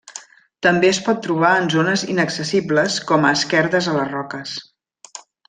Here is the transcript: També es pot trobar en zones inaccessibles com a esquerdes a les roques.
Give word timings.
També 0.67 0.87
es 0.93 0.99
pot 1.07 1.19
trobar 1.27 1.51
en 1.63 1.69
zones 1.73 2.05
inaccessibles 2.13 2.97
com 3.13 3.29
a 3.29 3.35
esquerdes 3.41 3.91
a 3.93 3.95
les 4.01 4.11
roques. 4.17 4.57